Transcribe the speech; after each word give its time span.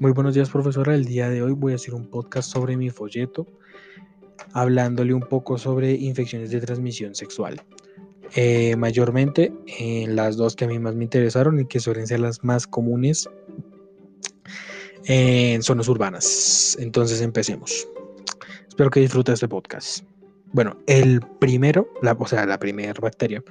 Muy 0.00 0.10
buenos 0.10 0.34
días, 0.34 0.50
profesora. 0.50 0.92
El 0.96 1.04
día 1.04 1.30
de 1.30 1.40
hoy 1.40 1.52
voy 1.52 1.72
a 1.72 1.76
hacer 1.76 1.94
un 1.94 2.10
podcast 2.10 2.50
sobre 2.50 2.76
mi 2.76 2.90
folleto, 2.90 3.46
hablándole 4.52 5.14
un 5.14 5.20
poco 5.20 5.56
sobre 5.56 5.92
infecciones 5.92 6.50
de 6.50 6.60
transmisión 6.60 7.14
sexual. 7.14 7.62
Eh, 8.34 8.74
mayormente 8.74 9.52
en 9.78 10.16
las 10.16 10.36
dos 10.36 10.56
que 10.56 10.64
a 10.64 10.68
mí 10.68 10.80
más 10.80 10.96
me 10.96 11.04
interesaron 11.04 11.60
y 11.60 11.66
que 11.66 11.78
suelen 11.78 12.08
ser 12.08 12.18
las 12.18 12.42
más 12.42 12.66
comunes 12.66 13.30
en 15.04 15.62
zonas 15.62 15.86
urbanas. 15.86 16.76
Entonces 16.80 17.20
empecemos. 17.20 17.86
Espero 18.68 18.90
que 18.90 18.98
disfrute 18.98 19.32
este 19.32 19.46
podcast. 19.46 20.04
Bueno, 20.52 20.76
el 20.88 21.20
primero, 21.38 21.88
o 22.18 22.26
sea, 22.26 22.44
la 22.46 22.58
primera 22.58 22.94
bacteria 23.00 23.44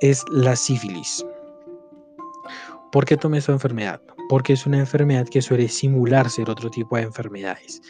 es 0.00 0.24
la 0.30 0.54
sífilis. 0.54 1.26
¿Por 2.92 3.04
qué 3.04 3.16
tomé 3.16 3.38
esta 3.38 3.52
enfermedad? 3.52 4.00
Porque 4.28 4.52
es 4.52 4.66
una 4.66 4.78
enfermedad 4.78 5.26
que 5.28 5.42
suele 5.42 5.68
simular 5.68 6.30
ser 6.30 6.50
otro 6.50 6.70
tipo 6.70 6.96
de 6.96 7.02
enfermedades, 7.02 7.82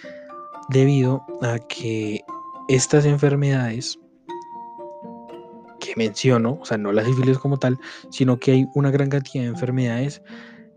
debido 0.70 1.22
a 1.42 1.58
que 1.58 2.20
estas 2.68 3.04
enfermedades 3.04 3.98
que 5.80 5.92
menciono, 5.96 6.58
o 6.60 6.64
sea, 6.64 6.78
no 6.78 6.92
la 6.92 7.04
sífilis 7.04 7.38
como 7.38 7.58
tal, 7.58 7.78
sino 8.10 8.38
que 8.38 8.52
hay 8.52 8.66
una 8.74 8.90
gran 8.90 9.08
cantidad 9.08 9.44
de 9.44 9.50
enfermedades 9.50 10.22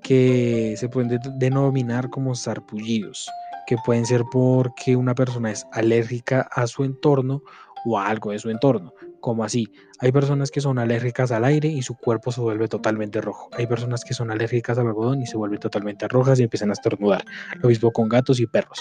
que 0.04 0.76
se 0.78 0.90
pueden 0.90 1.20
denominar 1.38 2.10
como 2.10 2.36
sarpullidos, 2.36 3.30
que 3.68 3.78
pueden 3.86 4.06
ser 4.06 4.24
porque 4.32 4.96
una 4.96 5.16
persona 5.16 5.52
es 5.52 5.66
alérgica 5.72 6.48
a 6.52 6.68
su 6.68 6.84
entorno 6.84 7.42
o 7.86 7.98
a 7.98 8.08
algo 8.08 8.32
de 8.32 8.40
su 8.40 8.50
entorno. 8.50 8.94
Como 9.22 9.44
así, 9.44 9.68
hay 10.00 10.12
personas 10.12 10.52
que 10.52 10.62
son 10.62 10.80
alérgicas 10.80 11.32
al 11.32 11.44
aire 11.44 11.68
y 11.68 11.82
su 11.82 11.96
cuerpo 11.96 12.32
se 12.32 12.42
vuelve 12.42 12.68
totalmente 12.68 13.22
rojo. 13.22 13.50
Hay 13.54 13.68
personas 13.68 14.04
que 14.04 14.14
son 14.14 14.32
alérgicas 14.32 14.78
al 14.78 14.88
algodón 14.88 15.22
y 15.22 15.28
se 15.28 15.38
vuelven 15.38 15.60
totalmente 15.60 16.08
rojas 16.08 16.40
y 16.40 16.44
empiezan 16.44 16.70
a 16.70 16.74
estornudar. 16.74 17.24
Lo 17.62 17.70
mismo 17.70 17.92
con 17.92 18.08
gatos 18.08 18.40
y 18.40 18.48
perros. 18.48 18.80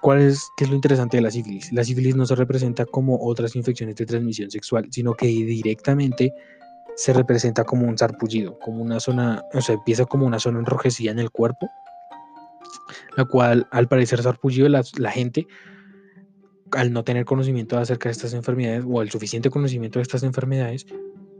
¿Cuál 0.00 0.22
es, 0.22 0.48
qué 0.56 0.64
es 0.64 0.70
lo 0.70 0.76
interesante 0.76 1.18
de 1.18 1.22
la 1.22 1.30
sífilis? 1.30 1.72
La 1.72 1.84
sífilis 1.84 2.16
no 2.16 2.26
se 2.26 2.34
representa 2.34 2.86
como 2.86 3.18
otras 3.20 3.54
infecciones 3.54 3.96
de 3.96 4.06
transmisión 4.06 4.50
sexual, 4.50 4.86
sino 4.90 5.14
que 5.14 5.26
directamente 5.26 6.32
se 6.96 7.12
representa 7.12 7.64
como 7.64 7.86
un 7.86 7.96
sarpullido, 7.96 8.58
como 8.58 8.82
una 8.82 8.98
zona, 8.98 9.44
o 9.52 9.60
sea, 9.60 9.74
empieza 9.76 10.04
como 10.04 10.26
una 10.26 10.40
zona 10.40 10.58
enrojecida 10.58 11.12
en 11.12 11.18
el 11.18 11.30
cuerpo, 11.30 11.68
la 13.16 13.24
cual 13.24 13.68
al 13.70 13.88
parecer 13.88 14.22
sarpullido 14.22 14.68
la, 14.68 14.82
la 14.96 15.10
gente 15.10 15.46
al 16.72 16.92
no 16.92 17.04
tener 17.04 17.24
conocimiento 17.24 17.78
acerca 17.78 18.08
de 18.08 18.12
estas 18.12 18.34
enfermedades 18.34 18.84
o 18.88 19.02
el 19.02 19.10
suficiente 19.10 19.50
conocimiento 19.50 19.98
de 19.98 20.02
estas 20.02 20.22
enfermedades, 20.22 20.86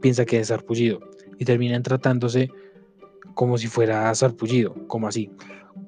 piensa 0.01 0.25
que 0.25 0.41
es 0.41 0.49
sarpullido 0.49 1.01
y 1.39 1.45
terminan 1.45 1.83
tratándose 1.83 2.51
como 3.35 3.59
si 3.59 3.69
fuera 3.69 4.15
sarpullido, 4.15 4.75
como 4.87 5.09
así. 5.09 5.31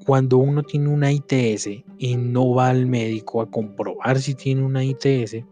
Cuando 0.06 0.38
uno 0.38 0.62
tiene 0.62 0.88
una 0.88 1.12
ITS 1.12 1.68
y 1.98 2.16
no 2.16 2.54
va 2.54 2.68
al 2.68 2.86
médico 2.86 3.42
a 3.42 3.50
comprobar 3.50 4.20
si 4.20 4.34
tiene 4.34 4.62
una 4.62 4.84
ITS, 4.84 5.44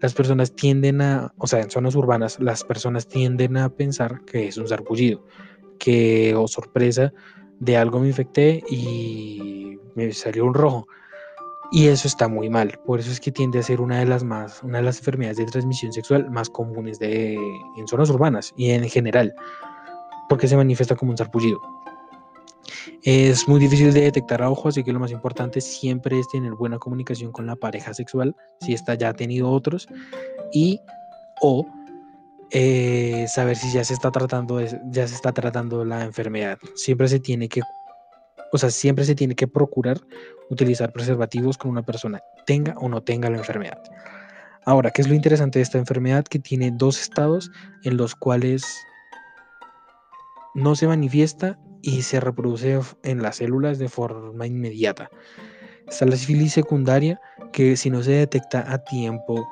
las 0.00 0.14
personas 0.14 0.54
tienden 0.54 1.00
a, 1.02 1.32
o 1.38 1.46
sea, 1.46 1.60
en 1.60 1.70
zonas 1.70 1.94
urbanas, 1.94 2.38
las 2.40 2.64
personas 2.64 3.06
tienden 3.06 3.56
a 3.56 3.68
pensar 3.68 4.24
que 4.24 4.48
es 4.48 4.56
un 4.56 4.68
sarpullido, 4.68 5.24
que, 5.78 6.34
o 6.34 6.42
oh, 6.42 6.48
sorpresa, 6.48 7.12
de 7.58 7.76
algo 7.76 8.00
me 8.00 8.08
infecté 8.08 8.62
y 8.70 9.78
me 9.94 10.12
salió 10.12 10.44
un 10.46 10.54
rojo. 10.54 10.86
Y 11.72 11.86
eso 11.86 12.08
está 12.08 12.26
muy 12.26 12.50
mal. 12.50 12.78
Por 12.84 13.00
eso 13.00 13.10
es 13.12 13.20
que 13.20 13.30
tiende 13.30 13.60
a 13.60 13.62
ser 13.62 13.80
una 13.80 14.00
de 14.00 14.06
las 14.06 14.24
más, 14.24 14.62
una 14.62 14.78
de 14.78 14.84
las 14.84 14.98
enfermedades 14.98 15.38
de 15.38 15.46
transmisión 15.46 15.92
sexual 15.92 16.30
más 16.30 16.50
comunes 16.50 16.98
de, 16.98 17.34
en 17.76 17.88
zonas 17.88 18.10
urbanas 18.10 18.52
y 18.56 18.70
en 18.70 18.88
general, 18.88 19.34
porque 20.28 20.48
se 20.48 20.56
manifiesta 20.56 20.96
como 20.96 21.12
un 21.12 21.18
sarpullido. 21.18 21.60
Es 23.02 23.48
muy 23.48 23.60
difícil 23.60 23.92
de 23.92 24.02
detectar 24.02 24.42
a 24.42 24.50
ojo, 24.50 24.68
así 24.68 24.82
que 24.82 24.92
lo 24.92 25.00
más 25.00 25.12
importante 25.12 25.60
siempre 25.60 26.18
es 26.18 26.28
tener 26.28 26.52
buena 26.54 26.78
comunicación 26.78 27.32
con 27.32 27.46
la 27.46 27.56
pareja 27.56 27.94
sexual, 27.94 28.34
si 28.60 28.74
ésta 28.74 28.94
ya 28.94 29.10
ha 29.10 29.14
tenido 29.14 29.50
otros, 29.50 29.88
y 30.52 30.80
o 31.40 31.66
eh, 32.50 33.26
saber 33.28 33.56
si 33.56 33.72
ya 33.72 33.84
se 33.84 33.94
está 33.94 34.10
tratando 34.10 34.60
ya 34.60 35.06
se 35.06 35.14
está 35.14 35.32
tratando 35.32 35.84
la 35.84 36.04
enfermedad. 36.04 36.58
Siempre 36.74 37.08
se 37.08 37.20
tiene 37.20 37.48
que 37.48 37.62
o 38.52 38.58
sea, 38.58 38.70
siempre 38.70 39.04
se 39.04 39.14
tiene 39.14 39.34
que 39.34 39.48
procurar 39.48 40.00
utilizar 40.50 40.92
preservativos 40.92 41.56
con 41.58 41.70
una 41.70 41.82
persona, 41.82 42.20
tenga 42.46 42.74
o 42.78 42.88
no 42.88 43.02
tenga 43.02 43.30
la 43.30 43.38
enfermedad. 43.38 43.80
Ahora, 44.64 44.90
¿qué 44.90 45.02
es 45.02 45.08
lo 45.08 45.14
interesante 45.14 45.58
de 45.58 45.62
esta 45.62 45.78
enfermedad? 45.78 46.24
Que 46.24 46.38
tiene 46.38 46.70
dos 46.72 47.00
estados 47.00 47.50
en 47.84 47.96
los 47.96 48.14
cuales 48.14 48.64
no 50.54 50.74
se 50.74 50.86
manifiesta 50.86 51.58
y 51.82 52.02
se 52.02 52.20
reproduce 52.20 52.78
en 53.04 53.22
las 53.22 53.36
células 53.36 53.78
de 53.78 53.88
forma 53.88 54.46
inmediata. 54.46 55.10
Está 55.88 56.06
la 56.06 56.16
sífilis 56.16 56.52
secundaria, 56.52 57.20
que 57.52 57.76
si 57.76 57.90
no 57.90 58.02
se 58.02 58.12
detecta 58.12 58.70
a 58.70 58.78
tiempo, 58.84 59.46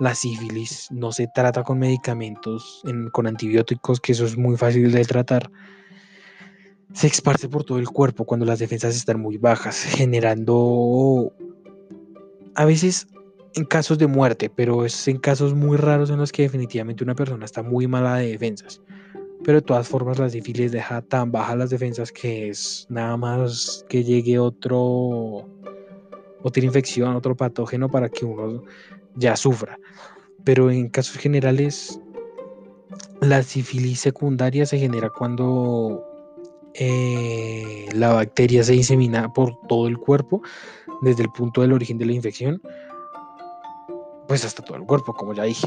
la 0.00 0.14
sífilis 0.14 0.88
no 0.90 1.12
se 1.12 1.28
trata 1.34 1.62
con 1.62 1.78
medicamentos, 1.78 2.82
con 3.12 3.26
antibióticos, 3.26 4.00
que 4.00 4.12
eso 4.12 4.24
es 4.24 4.36
muy 4.36 4.56
fácil 4.56 4.90
de 4.92 5.04
tratar 5.04 5.50
se 6.98 7.06
esparce 7.06 7.48
por 7.48 7.62
todo 7.62 7.78
el 7.78 7.88
cuerpo 7.88 8.24
cuando 8.24 8.44
las 8.44 8.58
defensas 8.58 8.96
están 8.96 9.20
muy 9.20 9.38
bajas, 9.38 9.84
generando 9.84 11.32
a 12.56 12.64
veces 12.64 13.06
en 13.54 13.64
casos 13.66 13.98
de 13.98 14.08
muerte, 14.08 14.50
pero 14.50 14.84
es 14.84 15.06
en 15.06 15.18
casos 15.18 15.54
muy 15.54 15.76
raros 15.76 16.10
en 16.10 16.18
los 16.18 16.32
que 16.32 16.42
definitivamente 16.42 17.04
una 17.04 17.14
persona 17.14 17.44
está 17.44 17.62
muy 17.62 17.86
mala 17.86 18.16
de 18.16 18.32
defensas. 18.32 18.82
Pero 19.44 19.60
de 19.60 19.62
todas 19.62 19.86
formas 19.86 20.18
la 20.18 20.28
sífilis 20.28 20.72
deja 20.72 21.00
tan 21.02 21.30
bajas 21.30 21.56
las 21.56 21.70
defensas 21.70 22.10
que 22.10 22.48
es 22.48 22.84
nada 22.88 23.16
más 23.16 23.84
que 23.88 24.02
llegue 24.02 24.40
otro 24.40 25.46
otra 26.42 26.64
infección, 26.64 27.14
otro 27.14 27.36
patógeno 27.36 27.88
para 27.88 28.08
que 28.08 28.24
uno 28.24 28.64
ya 29.14 29.36
sufra. 29.36 29.78
Pero 30.42 30.68
en 30.68 30.88
casos 30.88 31.16
generales 31.16 32.00
la 33.20 33.44
sífilis 33.44 34.00
secundaria 34.00 34.66
se 34.66 34.78
genera 34.80 35.10
cuando 35.10 36.07
eh, 36.74 37.88
la 37.92 38.12
bacteria 38.12 38.62
se 38.62 38.72
disemina 38.72 39.32
por 39.32 39.58
todo 39.68 39.88
el 39.88 39.98
cuerpo, 39.98 40.42
desde 41.02 41.22
el 41.22 41.30
punto 41.30 41.62
del 41.62 41.72
origen 41.72 41.98
de 41.98 42.06
la 42.06 42.12
infección, 42.12 42.60
pues 44.26 44.44
hasta 44.44 44.62
todo 44.62 44.76
el 44.76 44.84
cuerpo, 44.84 45.14
como 45.14 45.34
ya 45.34 45.44
dije. 45.44 45.66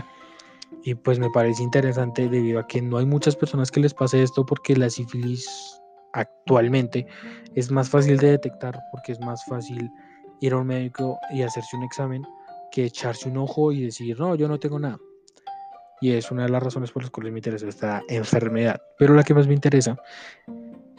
Y 0.84 0.96
pues 0.96 1.20
me 1.20 1.30
parece 1.30 1.64
interesante 1.64 2.28
debido 2.30 2.60
a 2.60 2.68
que 2.68 2.82
no 2.82 2.98
hay 2.98 3.06
muchas 3.06 3.36
personas 3.36 3.72
que 3.72 3.80
les 3.80 3.94
pase 3.94 4.24
esto 4.24 4.46
porque 4.46 4.76
la 4.76 4.90
sífilis 4.90 5.48
actualmente 6.14 7.08
es 7.56 7.72
más 7.72 7.90
fácil 7.90 8.18
de 8.18 8.32
detectar 8.32 8.78
porque 8.92 9.14
es 9.14 9.20
más 9.20 9.46
fácil 9.46 9.90
ir 10.42 10.54
a 10.54 10.58
un 10.58 10.68
médico 10.68 11.20
y 11.32 11.44
hacerse 11.44 11.78
un 11.78 11.84
examen 11.84 12.24
que 12.72 12.86
echarse 12.86 13.30
un 13.30 13.38
ojo 13.38 13.72
y 13.72 13.84
decir, 13.84 14.20
no, 14.20 14.36
yo 14.36 14.48
no 14.48 14.60
tengo 14.60 14.80
nada. 14.80 14.98
Y 16.00 16.14
es 16.14 16.32
una 16.32 16.44
de 16.44 16.50
las 16.50 16.64
razones 16.64 16.92
por 16.92 17.04
las 17.04 17.12
cuales 17.12 17.32
me 17.32 17.40
interesa 17.40 17.68
esta 17.68 18.02
enfermedad. 18.10 18.82
Pero 18.98 19.14
la 19.14 19.24
que 19.24 19.36
más 19.36 19.48
me 19.48 19.54
interesa 19.54 19.98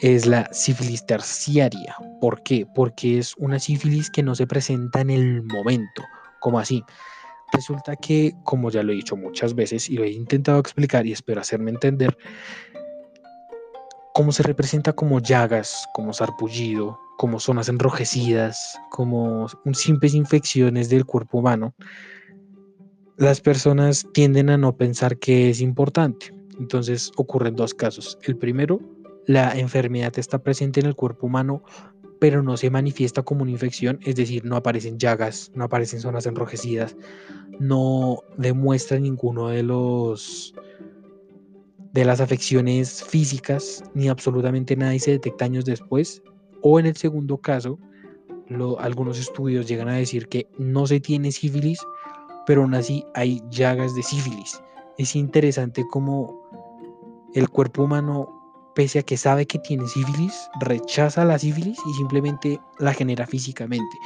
es 0.03 0.25
la 0.25 0.49
sífilis 0.51 1.05
terciaria. 1.05 1.95
¿Por 2.19 2.43
qué? 2.43 2.67
Porque 2.75 3.19
es 3.19 3.35
una 3.37 3.57
sífilis 3.57 4.09
que 4.09 4.21
no 4.21 4.35
se 4.35 4.45
presenta 4.45 4.99
en 4.99 5.09
el 5.09 5.43
momento. 5.43 6.03
como 6.41 6.59
así? 6.59 6.83
Resulta 7.53 7.95
que, 7.95 8.33
como 8.43 8.69
ya 8.69 8.83
lo 8.83 8.91
he 8.91 8.95
dicho 8.95 9.15
muchas 9.15 9.55
veces 9.55 9.89
y 9.89 9.95
lo 9.95 10.03
he 10.03 10.11
intentado 10.11 10.59
explicar 10.59 11.05
y 11.05 11.13
espero 11.13 11.39
hacerme 11.39 11.71
entender, 11.71 12.17
como 14.13 14.33
se 14.33 14.43
representa 14.43 14.91
como 14.91 15.21
llagas, 15.21 15.87
como 15.93 16.11
sarpullido, 16.11 16.99
como 17.17 17.39
zonas 17.39 17.69
enrojecidas, 17.69 18.77
como 18.89 19.47
simples 19.71 20.15
infecciones 20.15 20.89
del 20.89 21.05
cuerpo 21.05 21.37
humano, 21.37 21.75
las 23.15 23.39
personas 23.39 24.05
tienden 24.13 24.49
a 24.49 24.57
no 24.57 24.75
pensar 24.75 25.17
que 25.17 25.49
es 25.49 25.61
importante. 25.61 26.33
Entonces 26.59 27.09
ocurren 27.15 27.55
dos 27.55 27.73
casos. 27.73 28.17
El 28.23 28.35
primero 28.35 28.81
la 29.25 29.57
enfermedad 29.57 30.13
está 30.17 30.39
presente 30.39 30.79
en 30.79 30.85
el 30.85 30.95
cuerpo 30.95 31.27
humano, 31.27 31.63
pero 32.19 32.41
no 32.41 32.55
se 32.57 32.69
manifiesta 32.69 33.21
como 33.23 33.43
una 33.43 33.51
infección, 33.51 33.99
es 34.03 34.15
decir, 34.15 34.45
no 34.45 34.55
aparecen 34.55 34.97
llagas, 34.97 35.51
no 35.55 35.65
aparecen 35.65 35.99
zonas 35.99 36.25
enrojecidas, 36.25 36.95
no 37.59 38.19
demuestra 38.37 38.99
ninguno 38.99 39.49
de 39.49 39.63
los 39.63 40.53
de 41.91 42.05
las 42.05 42.21
afecciones 42.21 43.03
físicas 43.03 43.83
ni 43.93 44.07
absolutamente 44.07 44.75
nada 44.75 44.95
y 44.95 44.99
se 44.99 45.11
detecta 45.11 45.45
años 45.45 45.63
después. 45.63 46.23
O 46.61 46.79
en 46.79 46.87
el 46.87 46.95
segundo 46.95 47.37
caso, 47.37 47.77
algunos 48.79 49.19
estudios 49.19 49.67
llegan 49.67 49.89
a 49.89 49.97
decir 49.97 50.27
que 50.27 50.47
no 50.57 50.87
se 50.87 50.99
tiene 50.99 51.31
sífilis, 51.31 51.79
pero 52.45 52.61
aún 52.61 52.73
así 52.73 53.05
hay 53.13 53.41
llagas 53.49 53.93
de 53.95 54.01
sífilis. 54.01 54.61
Es 54.97 55.15
interesante 55.15 55.85
cómo 55.89 57.29
el 57.33 57.49
cuerpo 57.49 57.83
humano 57.83 58.42
pese 58.75 58.99
a 58.99 59.03
que 59.03 59.17
sabe 59.17 59.45
que 59.45 59.59
tiene 59.59 59.87
sífilis, 59.87 60.49
rechaza 60.59 61.25
la 61.25 61.39
sífilis 61.39 61.77
y 61.85 61.93
simplemente 61.93 62.59
la 62.79 62.93
genera 62.93 63.27
físicamente. 63.27 63.97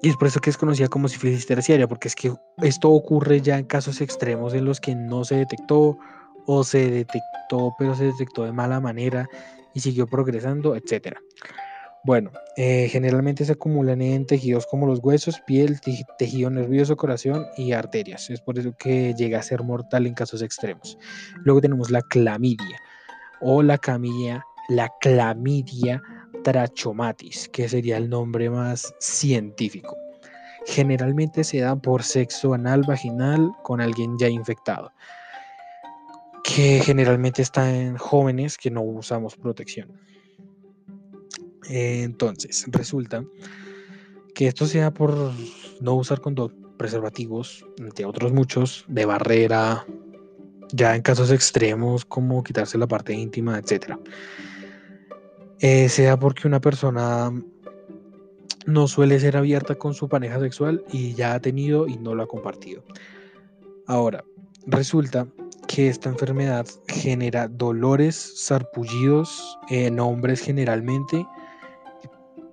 Y 0.00 0.10
es 0.10 0.16
por 0.16 0.28
eso 0.28 0.40
que 0.40 0.50
es 0.50 0.56
conocida 0.56 0.88
como 0.88 1.08
sífilis 1.08 1.46
terciaria, 1.46 1.88
porque 1.88 2.08
es 2.08 2.14
que 2.14 2.32
esto 2.62 2.90
ocurre 2.90 3.40
ya 3.40 3.58
en 3.58 3.64
casos 3.64 4.00
extremos 4.00 4.54
en 4.54 4.64
los 4.64 4.80
que 4.80 4.94
no 4.94 5.24
se 5.24 5.36
detectó 5.36 5.98
o 6.46 6.64
se 6.64 6.90
detectó, 6.90 7.74
pero 7.78 7.94
se 7.94 8.04
detectó 8.04 8.44
de 8.44 8.52
mala 8.52 8.80
manera 8.80 9.28
y 9.74 9.80
siguió 9.80 10.06
progresando, 10.06 10.76
etc. 10.76 11.18
Bueno, 12.08 12.30
eh, 12.56 12.88
generalmente 12.90 13.44
se 13.44 13.52
acumulan 13.52 14.00
en 14.00 14.24
tejidos 14.24 14.66
como 14.66 14.86
los 14.86 15.00
huesos, 15.02 15.42
piel, 15.46 15.78
tejido 16.16 16.48
nervioso, 16.48 16.96
corazón 16.96 17.44
y 17.58 17.72
arterias. 17.72 18.30
Es 18.30 18.40
por 18.40 18.58
eso 18.58 18.72
que 18.78 19.12
llega 19.12 19.38
a 19.38 19.42
ser 19.42 19.62
mortal 19.62 20.06
en 20.06 20.14
casos 20.14 20.40
extremos. 20.40 20.96
Luego 21.44 21.60
tenemos 21.60 21.90
la 21.90 22.00
clamidia 22.00 22.80
o 23.42 23.62
la 23.62 23.76
camilla, 23.76 24.42
la 24.70 24.90
clamidia 25.02 26.02
trachomatis, 26.44 27.46
que 27.50 27.68
sería 27.68 27.98
el 27.98 28.08
nombre 28.08 28.48
más 28.48 28.94
científico. 29.00 29.94
Generalmente 30.64 31.44
se 31.44 31.58
da 31.58 31.76
por 31.76 32.02
sexo 32.02 32.54
anal 32.54 32.84
vaginal 32.84 33.52
con 33.62 33.82
alguien 33.82 34.16
ya 34.18 34.30
infectado, 34.30 34.92
que 36.42 36.80
generalmente 36.82 37.42
está 37.42 37.70
en 37.70 37.98
jóvenes 37.98 38.56
que 38.56 38.70
no 38.70 38.80
usamos 38.80 39.36
protección. 39.36 40.07
Entonces, 41.68 42.64
resulta 42.68 43.24
que 44.34 44.46
esto 44.46 44.66
sea 44.66 44.92
por 44.92 45.32
no 45.80 45.94
usar 45.94 46.20
con 46.20 46.34
preservativos, 46.76 47.66
entre 47.78 48.04
otros 48.04 48.32
muchos, 48.32 48.84
de 48.88 49.04
barrera, 49.04 49.84
ya 50.72 50.94
en 50.94 51.02
casos 51.02 51.30
extremos 51.30 52.04
como 52.04 52.42
quitarse 52.42 52.78
la 52.78 52.86
parte 52.86 53.12
íntima, 53.12 53.58
etc. 53.58 53.96
Eh, 55.60 55.88
sea 55.88 56.18
porque 56.18 56.46
una 56.46 56.60
persona 56.60 57.32
no 58.66 58.86
suele 58.86 59.18
ser 59.18 59.36
abierta 59.36 59.74
con 59.74 59.94
su 59.94 60.08
pareja 60.08 60.38
sexual 60.40 60.84
y 60.92 61.14
ya 61.14 61.34
ha 61.34 61.40
tenido 61.40 61.88
y 61.88 61.96
no 61.96 62.14
lo 62.14 62.22
ha 62.22 62.28
compartido. 62.28 62.84
Ahora, 63.86 64.24
resulta 64.66 65.26
que 65.66 65.88
esta 65.88 66.10
enfermedad 66.10 66.66
genera 66.86 67.48
dolores, 67.48 68.14
sarpullidos 68.36 69.58
en 69.68 69.98
hombres 70.00 70.40
generalmente, 70.40 71.26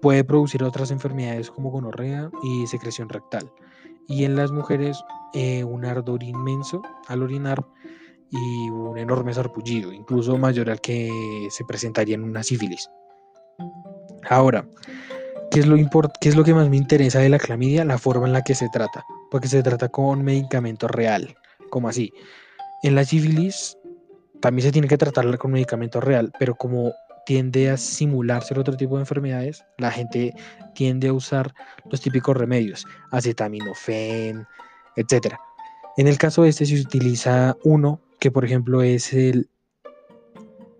puede 0.06 0.24
producir 0.24 0.62
otras 0.62 0.92
enfermedades 0.92 1.50
como 1.50 1.72
gonorrea 1.72 2.30
y 2.44 2.68
secreción 2.68 3.10
rectal. 3.10 3.52
Y 4.08 4.24
en 4.24 4.36
las 4.36 4.52
mujeres 4.52 5.04
eh, 5.34 5.64
un 5.64 5.84
ardor 5.84 6.22
inmenso 6.22 6.84
al 7.08 7.24
orinar 7.24 7.66
y 8.30 8.70
un 8.70 9.00
enorme 9.00 9.34
sarpullido, 9.34 9.92
incluso 9.92 10.38
mayor 10.38 10.70
al 10.70 10.80
que 10.80 11.48
se 11.50 11.66
presentaría 11.66 12.14
en 12.14 12.24
una 12.24 12.44
sífilis. 12.44 12.88
Ahora, 14.30 14.70
¿qué 15.50 15.62
es, 15.62 15.66
lo 15.66 15.76
¿qué 16.22 16.30
es 16.30 16.36
lo 16.36 16.44
que 16.44 16.54
más 16.54 16.70
me 16.70 16.78
interesa 16.78 17.18
de 17.18 17.30
la 17.30 17.40
clamidia? 17.40 17.84
La 17.84 17.98
forma 17.98 18.28
en 18.28 18.34
la 18.34 18.44
que 18.44 18.54
se 18.54 18.70
trata, 18.70 19.04
porque 19.32 19.48
se 19.48 19.64
trata 19.64 19.90
con 19.90 20.24
medicamento 20.24 20.88
real, 20.88 21.36
como 21.72 21.90
así. 21.90 22.14
En 22.84 22.94
la 22.94 23.06
sífilis 23.06 23.76
también 24.40 24.68
se 24.68 24.72
tiene 24.72 24.88
que 24.88 25.00
tratarla 25.00 25.40
con 25.40 25.50
medicamento 25.50 26.00
real, 26.00 26.32
pero 26.38 26.54
como 26.54 26.94
tiende 27.26 27.70
a 27.70 27.78
simular 27.78 28.44
ser 28.44 28.60
otro 28.60 28.78
tipo 28.78 28.96
de 28.96 29.02
enfermedades, 29.02 29.66
la 29.78 29.92
gente 29.92 30.34
tiende 30.74 31.08
a 31.08 31.14
usar 31.14 31.54
los 31.90 32.02
típicos 32.02 32.38
remedios, 32.38 32.86
acetaminofén, 33.12 34.46
etc. 34.96 35.36
En 35.98 36.08
el 36.08 36.18
caso 36.18 36.44
de 36.44 36.50
este 36.50 36.66
se 36.66 36.80
utiliza 36.80 37.56
uno 37.64 38.02
que 38.20 38.32
por 38.32 38.46
ejemplo 38.46 38.82
es 38.82 39.14
el 39.14 39.50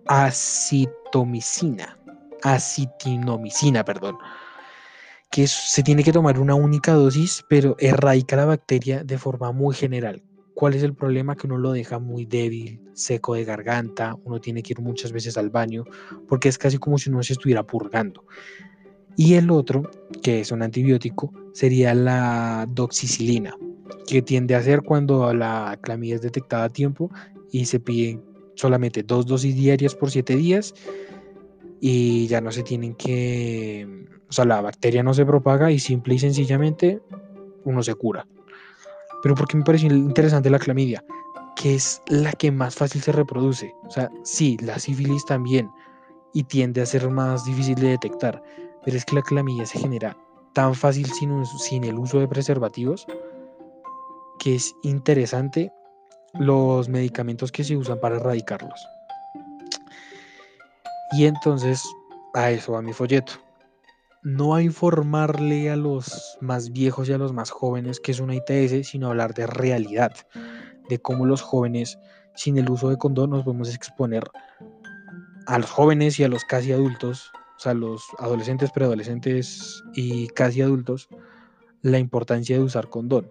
acitomicina, 0.08 1.98
acitinomicina, 2.42 3.84
perdón, 3.84 4.18
que 5.30 5.46
se 5.46 5.82
tiene 5.82 6.04
que 6.04 6.12
tomar 6.12 6.38
una 6.38 6.54
única 6.54 6.92
dosis, 6.92 7.44
pero 7.48 7.76
erradica 7.78 8.36
la 8.36 8.46
bacteria 8.46 9.02
de 9.04 9.18
forma 9.18 9.52
muy 9.52 9.74
general. 9.74 10.22
¿Cuál 10.56 10.72
es 10.72 10.82
el 10.82 10.94
problema? 10.94 11.36
Que 11.36 11.46
uno 11.46 11.58
lo 11.58 11.72
deja 11.72 11.98
muy 11.98 12.24
débil, 12.24 12.80
seco 12.94 13.34
de 13.34 13.44
garganta, 13.44 14.16
uno 14.24 14.40
tiene 14.40 14.62
que 14.62 14.72
ir 14.72 14.80
muchas 14.80 15.12
veces 15.12 15.36
al 15.36 15.50
baño, 15.50 15.84
porque 16.26 16.48
es 16.48 16.56
casi 16.56 16.78
como 16.78 16.96
si 16.96 17.10
uno 17.10 17.22
se 17.22 17.34
estuviera 17.34 17.62
purgando. 17.62 18.24
Y 19.16 19.34
el 19.34 19.50
otro, 19.50 19.82
que 20.22 20.40
es 20.40 20.52
un 20.52 20.62
antibiótico, 20.62 21.30
sería 21.52 21.94
la 21.94 22.66
doxicilina, 22.70 23.54
que 24.06 24.22
tiende 24.22 24.54
a 24.54 24.62
ser 24.62 24.80
cuando 24.80 25.34
la 25.34 25.78
clamidia 25.82 26.14
es 26.14 26.22
detectada 26.22 26.64
a 26.64 26.72
tiempo 26.72 27.10
y 27.52 27.66
se 27.66 27.78
piden 27.78 28.24
solamente 28.54 29.02
dos 29.02 29.26
dosis 29.26 29.54
diarias 29.54 29.94
por 29.94 30.10
siete 30.10 30.36
días 30.36 30.72
y 31.82 32.28
ya 32.28 32.40
no 32.40 32.50
se 32.50 32.62
tienen 32.62 32.94
que, 32.94 34.06
o 34.26 34.32
sea, 34.32 34.46
la 34.46 34.62
bacteria 34.62 35.02
no 35.02 35.12
se 35.12 35.26
propaga 35.26 35.70
y 35.70 35.78
simple 35.78 36.14
y 36.14 36.18
sencillamente 36.18 37.02
uno 37.64 37.82
se 37.82 37.94
cura. 37.94 38.26
Pero 39.22 39.34
¿por 39.34 39.48
qué 39.48 39.56
me 39.56 39.64
parece 39.64 39.86
interesante 39.86 40.50
la 40.50 40.58
clamidia? 40.58 41.04
Que 41.56 41.74
es 41.74 42.02
la 42.08 42.32
que 42.32 42.50
más 42.50 42.74
fácil 42.74 43.02
se 43.02 43.12
reproduce. 43.12 43.74
O 43.84 43.90
sea, 43.90 44.10
sí, 44.24 44.56
la 44.60 44.78
sífilis 44.78 45.24
también 45.24 45.70
y 46.32 46.44
tiende 46.44 46.82
a 46.82 46.86
ser 46.86 47.08
más 47.08 47.44
difícil 47.44 47.76
de 47.76 47.88
detectar, 47.88 48.42
pero 48.84 48.96
es 48.96 49.04
que 49.04 49.16
la 49.16 49.22
clamidia 49.22 49.64
se 49.64 49.78
genera 49.78 50.16
tan 50.52 50.74
fácil 50.74 51.06
sin, 51.12 51.44
sin 51.46 51.84
el 51.84 51.98
uso 51.98 52.18
de 52.18 52.28
preservativos 52.28 53.06
que 54.38 54.54
es 54.54 54.74
interesante 54.82 55.72
los 56.34 56.88
medicamentos 56.88 57.50
que 57.50 57.64
se 57.64 57.76
usan 57.76 57.98
para 58.00 58.16
erradicarlos. 58.16 58.86
Y 61.12 61.26
entonces, 61.26 61.82
a 62.34 62.50
eso 62.50 62.72
va 62.72 62.82
mi 62.82 62.92
folleto. 62.92 63.45
No 64.26 64.56
a 64.56 64.62
informarle 64.62 65.70
a 65.70 65.76
los 65.76 66.36
más 66.40 66.72
viejos 66.72 67.08
y 67.08 67.12
a 67.12 67.16
los 67.16 67.32
más 67.32 67.50
jóvenes 67.50 68.00
que 68.00 68.10
es 68.10 68.18
una 68.18 68.34
ITS, 68.34 68.88
sino 68.88 69.06
hablar 69.06 69.34
de 69.34 69.46
realidad, 69.46 70.12
de 70.88 70.98
cómo 70.98 71.26
los 71.26 71.42
jóvenes, 71.42 71.96
sin 72.34 72.58
el 72.58 72.68
uso 72.68 72.90
de 72.90 72.98
condón, 72.98 73.30
nos 73.30 73.44
podemos 73.44 73.72
exponer 73.72 74.28
a 75.46 75.60
los 75.60 75.70
jóvenes 75.70 76.18
y 76.18 76.24
a 76.24 76.28
los 76.28 76.44
casi 76.44 76.72
adultos, 76.72 77.30
o 77.56 77.60
sea, 77.60 77.72
los 77.72 78.04
adolescentes, 78.18 78.72
preadolescentes 78.72 79.84
y 79.94 80.26
casi 80.26 80.60
adultos, 80.60 81.08
la 81.82 82.00
importancia 82.00 82.56
de 82.56 82.64
usar 82.64 82.88
condón. 82.88 83.30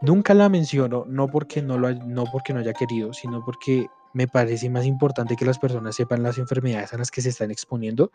Nunca 0.00 0.32
la 0.32 0.48
menciono, 0.48 1.04
no 1.06 1.28
porque 1.28 1.60
no, 1.60 1.76
lo, 1.76 1.92
no 1.92 2.24
porque 2.32 2.54
no 2.54 2.60
haya 2.60 2.72
querido, 2.72 3.12
sino 3.12 3.44
porque 3.44 3.88
me 4.14 4.26
parece 4.26 4.70
más 4.70 4.86
importante 4.86 5.36
que 5.36 5.44
las 5.44 5.58
personas 5.58 5.96
sepan 5.96 6.22
las 6.22 6.38
enfermedades 6.38 6.94
a 6.94 6.96
las 6.96 7.10
que 7.10 7.20
se 7.20 7.28
están 7.28 7.50
exponiendo 7.50 8.10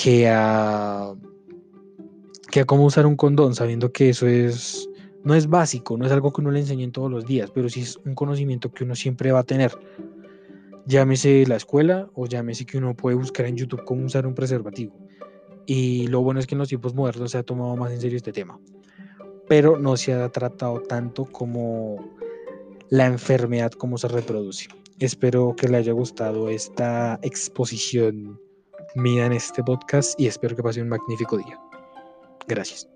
que 0.00 0.28
a, 0.28 1.14
que 2.50 2.60
a 2.60 2.64
cómo 2.64 2.84
usar 2.84 3.06
un 3.06 3.16
condón, 3.16 3.54
sabiendo 3.54 3.92
que 3.92 4.10
eso 4.10 4.26
es, 4.26 4.88
no 5.24 5.34
es 5.34 5.48
básico, 5.48 5.96
no 5.96 6.06
es 6.06 6.12
algo 6.12 6.32
que 6.32 6.40
uno 6.40 6.50
le 6.50 6.60
enseñe 6.60 6.90
todos 6.90 7.10
los 7.10 7.26
días, 7.26 7.50
pero 7.50 7.68
sí 7.68 7.82
es 7.82 7.98
un 8.04 8.14
conocimiento 8.14 8.72
que 8.72 8.84
uno 8.84 8.94
siempre 8.94 9.32
va 9.32 9.40
a 9.40 9.44
tener. 9.44 9.72
Llámese 10.86 11.44
la 11.46 11.56
escuela 11.56 12.08
o 12.14 12.26
llámese 12.26 12.64
que 12.64 12.78
uno 12.78 12.96
puede 12.96 13.16
buscar 13.16 13.46
en 13.46 13.56
YouTube 13.56 13.84
cómo 13.84 14.06
usar 14.06 14.26
un 14.26 14.34
preservativo. 14.34 14.96
Y 15.66 16.06
lo 16.06 16.22
bueno 16.22 16.40
es 16.40 16.46
que 16.46 16.54
en 16.54 16.60
los 16.60 16.68
tiempos 16.68 16.94
modernos 16.94 17.32
se 17.32 17.38
ha 17.38 17.42
tomado 17.42 17.76
más 17.76 17.92
en 17.92 18.00
serio 18.00 18.16
este 18.16 18.32
tema 18.32 18.58
pero 19.50 19.76
no 19.76 19.96
se 19.96 20.14
ha 20.14 20.28
tratado 20.28 20.80
tanto 20.82 21.24
como 21.24 21.96
la 22.88 23.06
enfermedad, 23.06 23.72
cómo 23.72 23.98
se 23.98 24.06
reproduce. 24.06 24.68
Espero 25.00 25.56
que 25.56 25.66
le 25.66 25.78
haya 25.78 25.92
gustado 25.92 26.48
esta 26.50 27.18
exposición 27.22 28.40
mía 28.94 29.26
en 29.26 29.32
este 29.32 29.62
podcast 29.62 30.18
y 30.18 30.26
espero 30.26 30.56
que 30.56 30.62
pase 30.62 30.82
un 30.82 30.88
magnífico 30.88 31.36
día. 31.36 31.58
Gracias. 32.46 32.88